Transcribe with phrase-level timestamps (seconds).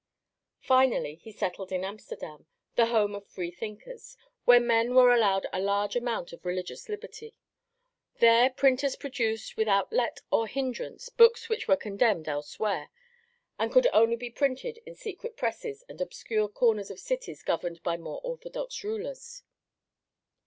[0.63, 5.59] Finally he settled in Amsterdam, the home of free thinkers, where men were allowed a
[5.61, 7.35] large amount of religious liberty;
[8.17, 12.89] there printers produced without let or hindrance books which were condemned elsewhere
[13.59, 17.95] and could only be printed in secret presses and obscure corners of cities governed by
[17.95, 19.43] more orthodox rulers.